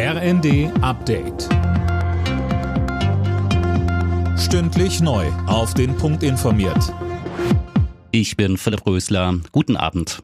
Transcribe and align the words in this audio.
RND 0.00 0.70
Update. 0.80 1.48
Stündlich 4.38 5.00
neu. 5.00 5.26
Auf 5.48 5.74
den 5.74 5.96
Punkt 5.96 6.22
informiert. 6.22 6.94
Ich 8.12 8.36
bin 8.36 8.58
Philipp 8.58 8.86
Rösler. 8.86 9.40
Guten 9.50 9.76
Abend. 9.76 10.20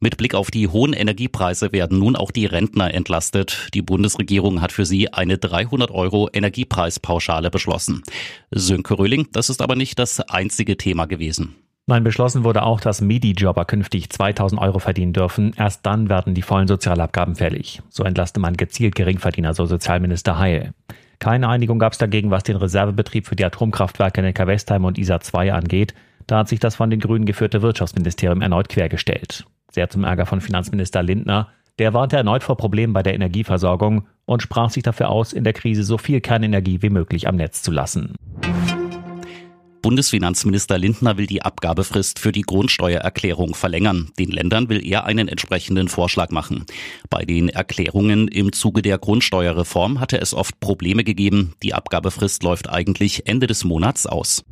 Mit 0.00 0.16
Blick 0.16 0.34
auf 0.34 0.50
die 0.50 0.68
hohen 0.68 0.94
Energiepreise 0.94 1.72
werden 1.72 1.98
nun 1.98 2.16
auch 2.16 2.30
die 2.30 2.46
Rentner 2.46 2.94
entlastet. 2.94 3.68
Die 3.74 3.82
Bundesregierung 3.82 4.62
hat 4.62 4.72
für 4.72 4.86
sie 4.86 5.12
eine 5.12 5.36
300 5.36 5.90
Euro 5.90 6.30
Energiepreispauschale 6.32 7.50
beschlossen. 7.50 8.04
Sönke 8.50 8.98
Röhling, 8.98 9.28
das 9.32 9.50
ist 9.50 9.60
aber 9.60 9.76
nicht 9.76 9.98
das 9.98 10.20
einzige 10.20 10.78
Thema 10.78 11.04
gewesen. 11.04 11.56
Nein, 11.88 12.02
beschlossen 12.02 12.42
wurde 12.42 12.64
auch, 12.64 12.80
dass 12.80 13.00
Midi-Jobber 13.00 13.64
künftig 13.64 14.10
2000 14.10 14.60
Euro 14.60 14.80
verdienen 14.80 15.12
dürfen. 15.12 15.52
Erst 15.56 15.86
dann 15.86 16.08
werden 16.08 16.34
die 16.34 16.42
vollen 16.42 16.66
Sozialabgaben 16.66 17.36
fällig. 17.36 17.80
So 17.90 18.02
entlasste 18.02 18.40
man 18.40 18.56
gezielt 18.56 18.96
Geringverdiener, 18.96 19.54
so 19.54 19.66
Sozialminister 19.66 20.36
Heil. 20.36 20.72
Keine 21.20 21.48
Einigung 21.48 21.78
gab 21.78 21.92
es 21.92 21.98
dagegen, 21.98 22.32
was 22.32 22.42
den 22.42 22.56
Reservebetrieb 22.56 23.28
für 23.28 23.36
die 23.36 23.44
Atomkraftwerke 23.44 24.20
Neckar-Westheim 24.20 24.84
und 24.84 24.98
ISA 24.98 25.20
2 25.20 25.52
angeht. 25.52 25.94
Da 26.26 26.38
hat 26.38 26.48
sich 26.48 26.58
das 26.58 26.74
von 26.74 26.90
den 26.90 26.98
Grünen 26.98 27.24
geführte 27.24 27.62
Wirtschaftsministerium 27.62 28.42
erneut 28.42 28.68
quergestellt. 28.68 29.46
Sehr 29.70 29.88
zum 29.88 30.02
Ärger 30.02 30.26
von 30.26 30.40
Finanzminister 30.40 31.04
Lindner. 31.04 31.50
Der 31.78 31.94
warnte 31.94 32.16
erneut 32.16 32.42
vor 32.42 32.56
Problemen 32.56 32.94
bei 32.94 33.04
der 33.04 33.14
Energieversorgung 33.14 34.08
und 34.24 34.42
sprach 34.42 34.70
sich 34.70 34.82
dafür 34.82 35.08
aus, 35.08 35.32
in 35.32 35.44
der 35.44 35.52
Krise 35.52 35.84
so 35.84 35.98
viel 35.98 36.20
Kernenergie 36.20 36.82
wie 36.82 36.90
möglich 36.90 37.28
am 37.28 37.36
Netz 37.36 37.62
zu 37.62 37.70
lassen. 37.70 38.16
Bundesfinanzminister 39.82 40.78
Lindner 40.78 41.16
will 41.16 41.26
die 41.26 41.42
Abgabefrist 41.42 42.18
für 42.18 42.32
die 42.32 42.42
Grundsteuererklärung 42.42 43.54
verlängern. 43.54 44.10
Den 44.18 44.30
Ländern 44.30 44.68
will 44.68 44.84
er 44.84 45.04
einen 45.04 45.28
entsprechenden 45.28 45.88
Vorschlag 45.88 46.30
machen. 46.30 46.66
Bei 47.08 47.24
den 47.24 47.48
Erklärungen 47.48 48.28
im 48.28 48.52
Zuge 48.52 48.82
der 48.82 48.98
Grundsteuerreform 48.98 50.00
hatte 50.00 50.20
es 50.20 50.34
oft 50.34 50.58
Probleme 50.60 51.04
gegeben. 51.04 51.54
Die 51.62 51.74
Abgabefrist 51.74 52.42
läuft 52.42 52.68
eigentlich 52.68 53.26
Ende 53.26 53.46
des 53.46 53.64
Monats 53.64 54.06
aus. 54.06 54.44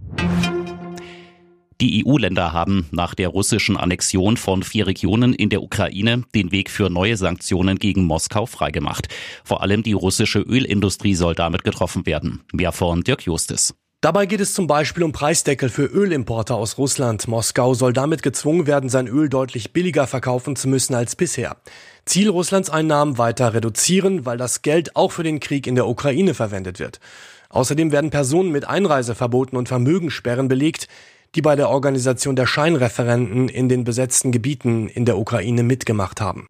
Die 1.81 2.07
EU-Länder 2.07 2.53
haben 2.53 2.87
nach 2.93 3.15
der 3.15 3.29
russischen 3.29 3.77
Annexion 3.77 4.37
von 4.37 4.63
vier 4.63 4.87
Regionen 4.87 5.35
in 5.35 5.49
der 5.49 5.63
Ukraine 5.63 6.23
den 6.35 6.53
Weg 6.53 6.71
für 6.71 6.89
neue 6.89 7.17
Sanktionen 7.17 7.79
gegen 7.79 8.05
Moskau 8.05 8.47
freigemacht. 8.47 9.09
Vor 9.43 9.61
allem 9.61 9.83
die 9.83 9.93
russische 9.93 10.39
Ölindustrie 10.39 11.15
soll 11.15 11.35
damit 11.35 11.65
getroffen 11.65 12.07
werden. 12.07 12.43
Mehr 12.53 12.73
von 12.73 13.03
Dirk 13.03 13.27
Justis. 13.27 13.75
Dabei 14.05 14.27
geht 14.27 14.43
es 14.43 14.53
zum 14.53 14.67
Beispiel 14.67 15.03
um 15.03 15.13
Preisdeckel 15.13 15.71
für 15.71 15.87
Ölimporte 15.87 16.55
aus 16.55 16.77
Russland. 16.77 17.27
Moskau 17.27 17.73
soll 17.73 17.95
damit 17.95 18.23
gezwungen 18.23 18.67
werden, 18.67 18.91
sein 18.91 19.09
Öl 19.09 19.31
deutlich 19.31 19.73
billiger 19.73 20.07
verkaufen 20.07 20.57
zu 20.57 20.69
müssen 20.69 20.95
als 20.95 21.17
bisher. 21.17 21.57
Ziel 22.05 22.29
Russlands 22.29 22.69
Einnahmen 22.69 23.17
weiter 23.17 23.55
reduzieren, 23.55 24.27
weil 24.27 24.37
das 24.37 24.61
Geld 24.61 24.95
auch 24.95 25.11
für 25.11 25.23
den 25.23 25.41
Krieg 25.41 25.67
in 25.67 25.75
der 25.75 25.89
Ukraine 25.89 26.35
verwendet 26.35 26.81
wird. 26.81 27.01
Außerdem 27.49 27.93
werden 27.93 28.11
Personen 28.11 28.53
mit 28.53 28.69
Einreiseverboten 28.69 29.57
und 29.57 29.69
Vermögenssperren 29.69 30.49
belegt, 30.49 30.87
die 31.35 31.41
bei 31.41 31.57
der 31.57 31.71
Organisation 31.71 32.37
der 32.37 32.47
Scheinreferenten 32.47 33.49
in 33.49 33.71
den 33.71 33.85
besetzten 33.85 34.33
Gebieten 34.33 34.87
in 34.87 35.07
der 35.07 35.17
Ukraine 35.17 35.63
mitgemacht 35.63 36.21
haben. 36.21 36.47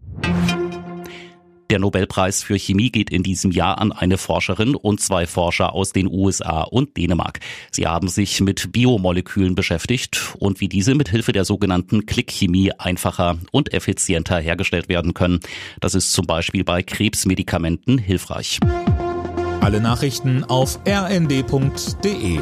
Der 1.70 1.78
Nobelpreis 1.78 2.42
für 2.42 2.58
Chemie 2.58 2.90
geht 2.90 3.10
in 3.10 3.22
diesem 3.22 3.50
Jahr 3.50 3.78
an 3.78 3.92
eine 3.92 4.18
Forscherin 4.18 4.74
und 4.74 5.00
zwei 5.00 5.26
Forscher 5.26 5.72
aus 5.72 5.92
den 5.92 6.08
USA 6.08 6.62
und 6.62 6.96
Dänemark. 6.96 7.40
Sie 7.70 7.86
haben 7.86 8.08
sich 8.08 8.40
mit 8.40 8.72
Biomolekülen 8.72 9.54
beschäftigt 9.54 10.34
und 10.38 10.60
wie 10.60 10.68
diese 10.68 10.94
mit 10.94 11.08
Hilfe 11.08 11.32
der 11.32 11.44
sogenannten 11.44 12.06
Klickchemie 12.06 12.72
einfacher 12.78 13.38
und 13.50 13.72
effizienter 13.72 14.38
hergestellt 14.38 14.88
werden 14.88 15.14
können. 15.14 15.40
Das 15.80 15.94
ist 15.94 16.12
zum 16.12 16.26
Beispiel 16.26 16.64
bei 16.64 16.82
Krebsmedikamenten 16.82 17.98
hilfreich. 17.98 18.60
Alle 19.60 19.80
Nachrichten 19.80 20.44
auf 20.44 20.78
rnd.de 20.86 22.38